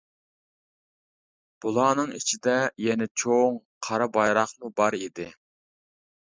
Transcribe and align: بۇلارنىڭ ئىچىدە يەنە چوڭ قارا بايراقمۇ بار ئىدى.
بۇلارنىڭ 1.65 2.09
ئىچىدە 2.19 2.55
يەنە 2.85 3.07
چوڭ 3.25 3.61
قارا 3.89 4.09
بايراقمۇ 4.17 4.73
بار 4.83 4.99
ئىدى. 5.03 5.29